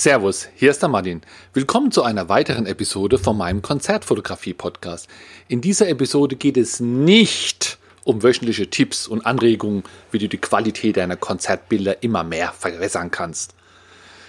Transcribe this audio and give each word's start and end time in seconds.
Servus, 0.00 0.48
hier 0.56 0.70
ist 0.70 0.80
der 0.80 0.88
Martin. 0.88 1.20
Willkommen 1.52 1.92
zu 1.92 2.02
einer 2.02 2.30
weiteren 2.30 2.64
Episode 2.64 3.18
von 3.18 3.36
meinem 3.36 3.60
Konzertfotografie-Podcast. 3.60 5.08
In 5.46 5.60
dieser 5.60 5.90
Episode 5.90 6.36
geht 6.36 6.56
es 6.56 6.80
nicht 6.80 7.76
um 8.04 8.22
wöchentliche 8.22 8.70
Tipps 8.70 9.06
und 9.06 9.26
Anregungen, 9.26 9.82
wie 10.10 10.18
du 10.18 10.26
die 10.26 10.38
Qualität 10.38 10.96
deiner 10.96 11.16
Konzertbilder 11.16 12.02
immer 12.02 12.24
mehr 12.24 12.54
verbessern 12.58 13.10
kannst. 13.10 13.54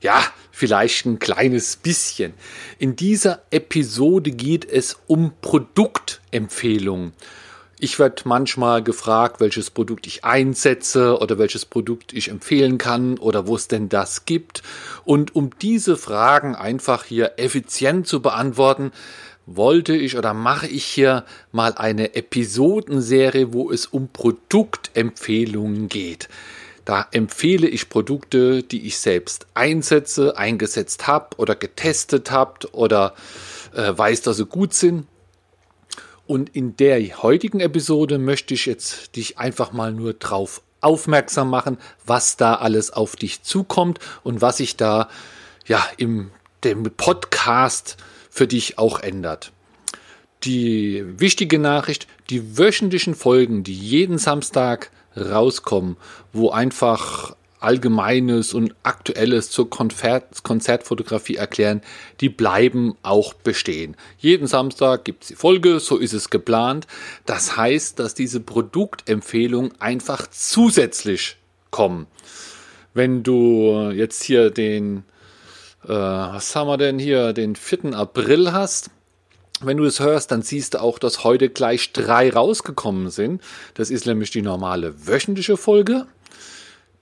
Ja, 0.00 0.24
vielleicht 0.50 1.06
ein 1.06 1.20
kleines 1.20 1.76
bisschen. 1.76 2.34
In 2.80 2.96
dieser 2.96 3.42
Episode 3.52 4.32
geht 4.32 4.64
es 4.64 4.96
um 5.06 5.32
Produktempfehlungen. 5.42 7.12
Ich 7.84 7.98
werde 7.98 8.22
manchmal 8.26 8.80
gefragt, 8.80 9.40
welches 9.40 9.70
Produkt 9.70 10.06
ich 10.06 10.24
einsetze 10.24 11.18
oder 11.18 11.36
welches 11.38 11.66
Produkt 11.66 12.12
ich 12.12 12.28
empfehlen 12.28 12.78
kann 12.78 13.18
oder 13.18 13.48
wo 13.48 13.56
es 13.56 13.66
denn 13.66 13.88
das 13.88 14.24
gibt. 14.24 14.62
Und 15.04 15.34
um 15.34 15.50
diese 15.60 15.96
Fragen 15.96 16.54
einfach 16.54 17.02
hier 17.02 17.32
effizient 17.38 18.06
zu 18.06 18.22
beantworten, 18.22 18.92
wollte 19.46 19.96
ich 19.96 20.16
oder 20.16 20.32
mache 20.32 20.68
ich 20.68 20.84
hier 20.84 21.24
mal 21.50 21.72
eine 21.72 22.14
Episodenserie, 22.14 23.52
wo 23.52 23.72
es 23.72 23.86
um 23.86 24.10
Produktempfehlungen 24.12 25.88
geht. 25.88 26.28
Da 26.84 27.08
empfehle 27.10 27.66
ich 27.66 27.88
Produkte, 27.88 28.62
die 28.62 28.86
ich 28.86 28.98
selbst 28.98 29.46
einsetze, 29.54 30.36
eingesetzt 30.36 31.08
habe 31.08 31.36
oder 31.36 31.56
getestet 31.56 32.30
habe 32.30 32.72
oder 32.74 33.14
äh, 33.74 33.92
weiß, 33.96 34.22
dass 34.22 34.36
sie 34.36 34.46
gut 34.46 34.72
sind 34.72 35.06
und 36.32 36.56
in 36.56 36.78
der 36.78 37.22
heutigen 37.22 37.60
Episode 37.60 38.16
möchte 38.16 38.54
ich 38.54 38.64
jetzt 38.64 39.16
dich 39.16 39.36
einfach 39.36 39.72
mal 39.72 39.92
nur 39.92 40.14
drauf 40.14 40.62
aufmerksam 40.80 41.50
machen, 41.50 41.76
was 42.06 42.38
da 42.38 42.54
alles 42.54 42.90
auf 42.90 43.16
dich 43.16 43.42
zukommt 43.42 43.98
und 44.22 44.40
was 44.40 44.56
sich 44.56 44.78
da 44.78 45.10
ja 45.66 45.86
im 45.98 46.30
dem 46.64 46.84
Podcast 46.84 47.98
für 48.30 48.46
dich 48.46 48.78
auch 48.78 49.00
ändert. 49.00 49.52
Die 50.44 51.04
wichtige 51.20 51.58
Nachricht, 51.58 52.06
die 52.30 52.56
wöchentlichen 52.56 53.14
Folgen, 53.14 53.62
die 53.62 53.74
jeden 53.74 54.16
Samstag 54.16 54.90
rauskommen, 55.14 55.98
wo 56.32 56.48
einfach 56.48 57.36
Allgemeines 57.62 58.54
und 58.54 58.74
Aktuelles 58.82 59.50
zur 59.50 59.70
Konzert 59.70 60.42
Konzertfotografie 60.42 61.36
erklären, 61.36 61.82
die 62.20 62.28
bleiben 62.28 62.96
auch 63.02 63.34
bestehen. 63.34 63.96
Jeden 64.18 64.46
Samstag 64.46 65.04
gibt 65.04 65.22
es 65.22 65.28
die 65.28 65.34
Folge, 65.34 65.80
so 65.80 65.96
ist 65.96 66.12
es 66.12 66.30
geplant. 66.30 66.86
Das 67.26 67.56
heißt, 67.56 67.98
dass 67.98 68.14
diese 68.14 68.40
Produktempfehlungen 68.40 69.72
einfach 69.80 70.26
zusätzlich 70.30 71.36
kommen. 71.70 72.06
Wenn 72.94 73.22
du 73.22 73.90
jetzt 73.94 74.22
hier 74.22 74.50
den, 74.50 75.04
äh, 75.84 75.88
was 75.88 76.54
haben 76.54 76.68
wir 76.68 76.76
denn 76.76 76.98
hier, 76.98 77.32
den 77.32 77.56
4. 77.56 77.94
April 77.94 78.52
hast, 78.52 78.90
wenn 79.64 79.76
du 79.76 79.84
es 79.84 80.00
hörst, 80.00 80.30
dann 80.30 80.42
siehst 80.42 80.74
du 80.74 80.80
auch, 80.80 80.98
dass 80.98 81.24
heute 81.24 81.48
gleich 81.48 81.92
drei 81.92 82.30
rausgekommen 82.30 83.10
sind. 83.10 83.40
Das 83.74 83.90
ist 83.90 84.06
nämlich 84.06 84.30
die 84.30 84.42
normale 84.42 85.06
wöchentliche 85.06 85.56
Folge 85.56 86.06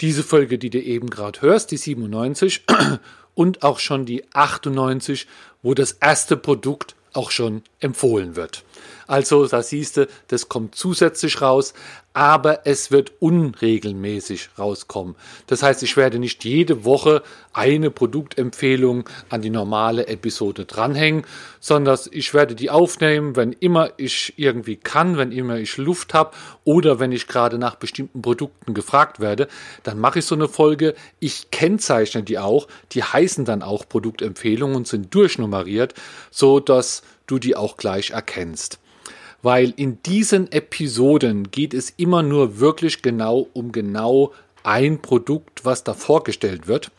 diese 0.00 0.22
Folge, 0.22 0.58
die 0.58 0.70
du 0.70 0.80
eben 0.80 1.10
gerade 1.10 1.42
hörst, 1.42 1.70
die 1.70 1.76
97 1.76 2.64
und 3.34 3.62
auch 3.62 3.78
schon 3.78 4.06
die 4.06 4.24
98, 4.32 5.26
wo 5.62 5.74
das 5.74 5.92
erste 5.92 6.36
Produkt 6.36 6.94
auch 7.12 7.30
schon 7.30 7.62
empfohlen 7.80 8.36
wird. 8.36 8.64
Also 9.06 9.46
da 9.46 9.62
siehst 9.62 9.96
du, 9.96 10.06
das 10.28 10.48
kommt 10.48 10.74
zusätzlich 10.74 11.40
raus, 11.40 11.74
aber 12.18 12.66
es 12.66 12.90
wird 12.90 13.12
unregelmäßig 13.20 14.50
rauskommen. 14.58 15.14
Das 15.46 15.62
heißt, 15.62 15.84
ich 15.84 15.96
werde 15.96 16.18
nicht 16.18 16.44
jede 16.44 16.84
Woche 16.84 17.22
eine 17.52 17.92
Produktempfehlung 17.92 19.08
an 19.28 19.40
die 19.40 19.50
normale 19.50 20.08
Episode 20.08 20.64
dranhängen, 20.64 21.24
sondern 21.60 21.96
ich 22.10 22.34
werde 22.34 22.56
die 22.56 22.70
aufnehmen, 22.70 23.36
wenn 23.36 23.52
immer 23.52 23.90
ich 23.98 24.34
irgendwie 24.36 24.74
kann, 24.74 25.16
wenn 25.16 25.30
immer 25.30 25.58
ich 25.58 25.76
Luft 25.76 26.12
habe 26.12 26.32
oder 26.64 26.98
wenn 26.98 27.12
ich 27.12 27.28
gerade 27.28 27.56
nach 27.56 27.76
bestimmten 27.76 28.20
Produkten 28.20 28.74
gefragt 28.74 29.20
werde, 29.20 29.46
dann 29.84 30.00
mache 30.00 30.18
ich 30.18 30.24
so 30.24 30.34
eine 30.34 30.48
Folge. 30.48 30.96
Ich 31.20 31.52
kennzeichne 31.52 32.24
die 32.24 32.40
auch, 32.40 32.66
die 32.90 33.04
heißen 33.04 33.44
dann 33.44 33.62
auch 33.62 33.88
Produktempfehlungen 33.88 34.74
und 34.74 34.88
sind 34.88 35.14
durchnummeriert, 35.14 35.94
so 36.32 36.58
dass 36.58 37.02
du 37.28 37.38
die 37.38 37.54
auch 37.54 37.76
gleich 37.76 38.10
erkennst 38.10 38.80
weil 39.42 39.72
in 39.76 40.02
diesen 40.02 40.50
Episoden 40.50 41.50
geht 41.50 41.74
es 41.74 41.90
immer 41.90 42.22
nur 42.22 42.58
wirklich 42.58 43.02
genau 43.02 43.48
um 43.52 43.72
genau 43.72 44.32
ein 44.62 45.00
Produkt, 45.00 45.64
was 45.64 45.84
da 45.84 45.94
vorgestellt 45.94 46.66
wird. 46.66 46.90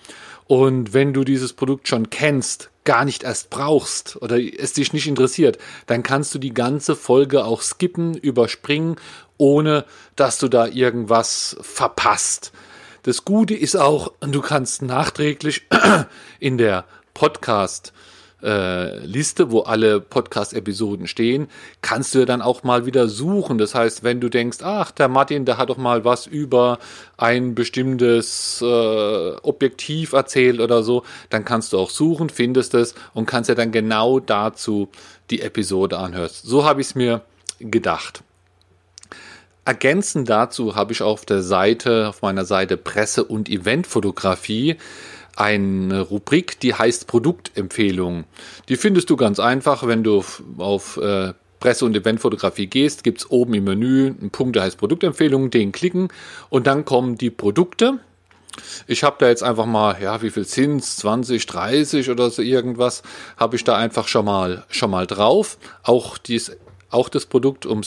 Und 0.47 0.94
wenn 0.94 1.13
du 1.13 1.23
dieses 1.23 1.53
Produkt 1.53 1.88
schon 1.88 2.09
kennst, 2.09 2.72
gar 2.83 3.05
nicht 3.05 3.22
erst 3.22 3.51
brauchst 3.51 4.19
oder 4.22 4.39
es 4.39 4.73
dich 4.73 4.94
nicht 4.94 5.07
interessiert, 5.07 5.59
dann 5.85 6.01
kannst 6.01 6.33
du 6.33 6.39
die 6.39 6.53
ganze 6.53 6.95
Folge 6.95 7.45
auch 7.45 7.61
skippen, 7.61 8.16
überspringen, 8.16 8.95
ohne 9.38 9.85
dass 10.16 10.39
du 10.39 10.47
da 10.47 10.66
irgendwas 10.66 11.56
verpasst. 11.61 12.51
Das 13.03 13.25
Gute 13.25 13.53
ist 13.53 13.75
auch, 13.75 14.13
du 14.21 14.41
kannst 14.41 14.81
nachträglich 14.81 15.67
in 16.39 16.57
der 16.57 16.85
Podcast 17.13 17.94
äh, 18.44 19.05
Liste, 19.05 19.51
wo 19.51 19.61
alle 19.61 20.00
Podcast-Episoden 20.00 21.07
stehen, 21.07 21.47
kannst 21.81 22.16
du 22.16 22.25
dann 22.25 22.41
auch 22.41 22.63
mal 22.63 22.85
wieder 22.85 23.07
suchen. 23.07 23.57
Das 23.57 23.75
heißt, 23.75 24.03
wenn 24.03 24.19
du 24.19 24.29
denkst, 24.29 24.59
ach, 24.61 24.91
der 24.91 25.07
Martin, 25.07 25.45
der 25.45 25.57
hat 25.57 25.69
doch 25.69 25.77
mal 25.77 26.05
was 26.05 26.25
über 26.25 26.79
ein 27.17 27.55
bestimmtes 27.55 28.61
äh, 28.61 29.31
Objektiv 29.41 30.13
erzählt 30.13 30.59
oder 30.59 30.83
so, 30.83 31.03
dann 31.29 31.45
kannst 31.45 31.73
du 31.73 31.79
auch 31.79 31.89
suchen, 31.89 32.29
findest 32.29 32.73
es 32.73 32.95
und 33.13 33.25
kannst 33.25 33.50
ja 33.50 33.55
dann 33.55 33.72
genau 33.72 34.19
dazu 34.19 34.89
die 35.29 35.41
Episode 35.41 35.97
anhören. 35.97 36.29
So 36.31 36.66
habe 36.66 36.81
ich 36.81 36.88
es 36.88 36.95
mir 36.95 37.21
gedacht. 37.59 38.23
Ergänzend 39.66 40.27
dazu 40.29 40.75
habe 40.75 40.94
ich 40.94 41.03
auf 41.03 41.25
der 41.25 41.44
Seite, 41.44 42.07
auf 42.07 42.23
meiner 42.23 42.45
Seite 42.45 42.75
Presse- 42.75 43.23
und 43.23 43.50
Eventfotografie 43.50 44.77
eine 45.39 46.01
Rubrik, 46.01 46.59
die 46.59 46.73
heißt 46.73 47.07
Produktempfehlungen. 47.07 48.25
Die 48.67 48.75
findest 48.75 49.09
du 49.09 49.16
ganz 49.16 49.39
einfach, 49.39 49.88
wenn 49.88 50.03
du 50.03 50.23
auf 50.57 50.97
äh, 50.97 51.33
Presse- 51.61 51.85
und 51.85 51.95
Eventfotografie 51.95 52.67
gehst, 52.67 53.03
gibt 53.03 53.19
es 53.19 53.31
oben 53.31 53.53
im 53.53 53.63
Menü 53.63 54.07
einen 54.19 54.31
Punkt, 54.31 54.57
der 54.57 54.63
heißt 54.63 54.77
Produktempfehlungen, 54.77 55.50
den 55.50 55.72
klicken 55.72 56.09
und 56.50 56.67
dann 56.67 56.83
kommen 56.83 57.17
die 57.17 57.29
Produkte. 57.29 58.00
Ich 58.88 59.03
habe 59.03 59.16
da 59.19 59.29
jetzt 59.29 59.44
einfach 59.44 59.66
mal, 59.66 60.01
ja, 60.01 60.22
wie 60.22 60.29
viel 60.29 60.44
sind 60.44 60.81
es? 60.81 60.97
20, 60.97 61.45
30 61.45 62.09
oder 62.09 62.29
so 62.29 62.41
irgendwas, 62.41 63.03
habe 63.38 63.56
ich 63.56 63.63
da 63.63 63.77
einfach 63.77 64.09
schon 64.09 64.25
mal, 64.25 64.66
schon 64.69 64.91
mal 64.91 65.07
drauf. 65.07 65.57
Auch, 65.83 66.17
dies, 66.17 66.51
auch 66.89 67.07
das 67.07 67.25
Produkt, 67.25 67.66
um 67.66 67.81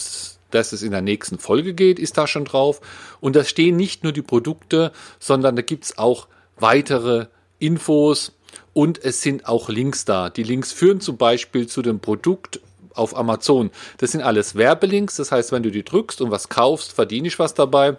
das 0.51 0.73
es 0.73 0.83
in 0.83 0.93
der 0.93 1.03
nächsten 1.03 1.39
Folge 1.39 1.75
geht, 1.75 1.99
ist 1.99 2.17
da 2.17 2.27
schon 2.27 2.47
drauf. 2.47 2.81
Und 3.21 3.37
da 3.37 3.45
stehen 3.45 3.77
nicht 3.77 4.05
nur 4.05 4.13
die 4.13 4.23
Produkte, 4.23 4.93
sondern 5.19 5.57
da 5.57 5.63
gibt 5.63 5.85
es 5.85 5.99
auch 5.99 6.29
weitere 6.59 7.27
Infos 7.63 8.33
und 8.73 9.03
es 9.05 9.23
sind 9.23 9.47
auch 9.47 9.69
Links 9.69 10.05
da. 10.05 10.31
Die 10.31 10.43
Links 10.43 10.73
führen 10.73 11.01
zum 11.01 11.17
Beispiel 11.17 11.67
zu 11.67 11.83
dem 11.83 12.01
Produkt 12.01 12.61
auf 12.95 13.17
Amazon. 13.17 13.71
Das 13.99 14.13
sind 14.13 14.23
alles 14.23 14.55
Werbelinks, 14.55 15.17
das 15.17 15.33
heißt, 15.33 15.53
wenn 15.53 15.63
du 15.63 15.71
die 15.71 15.85
drückst 15.85 16.21
und 16.21 16.31
was 16.31 16.49
kaufst, 16.49 16.93
verdiene 16.93 17.29
ich 17.29 17.39
was 17.39 17.55
dabei. 17.55 17.97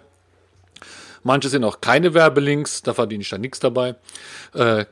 Manche 1.22 1.48
sind 1.48 1.64
auch 1.64 1.80
keine 1.80 2.14
Werbelinks, 2.14 2.82
da 2.82 2.94
verdiene 2.94 3.22
ich 3.22 3.30
dann 3.30 3.40
nichts 3.40 3.58
dabei. 3.58 3.96
Äh, 4.52 4.84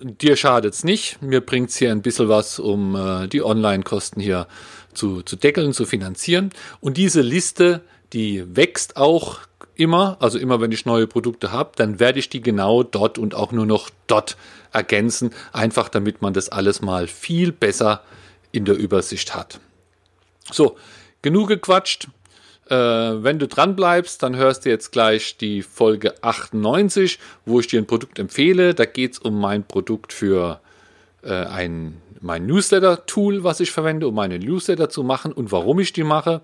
dir 0.00 0.36
schadet 0.36 0.74
es 0.74 0.84
nicht, 0.84 1.20
mir 1.20 1.40
bringt 1.40 1.70
es 1.70 1.76
hier 1.76 1.90
ein 1.90 2.02
bisschen 2.02 2.28
was, 2.28 2.58
um 2.58 2.94
äh, 2.94 3.26
die 3.26 3.42
Online-Kosten 3.42 4.20
hier 4.20 4.46
zu, 4.94 5.22
zu 5.22 5.36
deckeln, 5.36 5.72
zu 5.72 5.84
finanzieren. 5.84 6.50
Und 6.80 6.96
diese 6.96 7.22
Liste, 7.22 7.82
die 8.12 8.56
wächst 8.56 8.96
auch 8.96 9.40
immer, 9.78 10.16
also 10.20 10.38
immer 10.38 10.60
wenn 10.60 10.72
ich 10.72 10.84
neue 10.84 11.06
Produkte 11.06 11.52
habe, 11.52 11.70
dann 11.76 12.00
werde 12.00 12.18
ich 12.18 12.28
die 12.28 12.42
genau 12.42 12.82
dort 12.82 13.16
und 13.16 13.34
auch 13.34 13.52
nur 13.52 13.64
noch 13.64 13.88
dort 14.06 14.36
ergänzen, 14.72 15.30
einfach 15.52 15.88
damit 15.88 16.20
man 16.20 16.34
das 16.34 16.50
alles 16.50 16.82
mal 16.82 17.06
viel 17.06 17.52
besser 17.52 18.02
in 18.52 18.64
der 18.64 18.76
Übersicht 18.76 19.34
hat. 19.34 19.60
So, 20.50 20.76
genug 21.22 21.48
gequatscht. 21.48 22.08
Äh, 22.68 22.74
wenn 22.74 23.38
du 23.38 23.46
dran 23.46 23.76
bleibst, 23.76 24.22
dann 24.22 24.36
hörst 24.36 24.64
du 24.64 24.70
jetzt 24.70 24.90
gleich 24.90 25.36
die 25.38 25.62
Folge 25.62 26.22
98, 26.22 27.18
wo 27.46 27.60
ich 27.60 27.68
dir 27.68 27.80
ein 27.80 27.86
Produkt 27.86 28.18
empfehle. 28.18 28.74
Da 28.74 28.84
geht 28.84 29.12
es 29.12 29.18
um 29.20 29.40
mein 29.40 29.64
Produkt 29.64 30.12
für 30.12 30.60
äh, 31.22 31.32
ein, 31.32 32.02
mein 32.20 32.46
Newsletter-Tool, 32.46 33.44
was 33.44 33.60
ich 33.60 33.70
verwende, 33.70 34.08
um 34.08 34.14
meine 34.14 34.38
Newsletter 34.38 34.90
zu 34.90 35.02
machen 35.04 35.32
und 35.32 35.52
warum 35.52 35.78
ich 35.78 35.92
die 35.92 36.04
mache. 36.04 36.42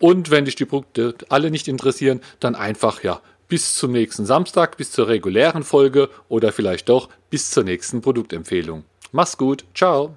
Und 0.00 0.30
wenn 0.30 0.46
dich 0.46 0.56
die 0.56 0.64
Produkte 0.64 1.14
alle 1.28 1.52
nicht 1.52 1.68
interessieren, 1.68 2.20
dann 2.40 2.56
einfach 2.56 3.04
ja 3.04 3.20
bis 3.48 3.74
zum 3.74 3.92
nächsten 3.92 4.24
Samstag, 4.24 4.76
bis 4.76 4.90
zur 4.92 5.08
regulären 5.08 5.62
Folge 5.62 6.08
oder 6.28 6.52
vielleicht 6.52 6.88
doch 6.88 7.10
bis 7.28 7.50
zur 7.50 7.64
nächsten 7.64 8.00
Produktempfehlung. 8.00 8.84
Mach's 9.12 9.36
gut, 9.36 9.64
ciao. 9.74 10.16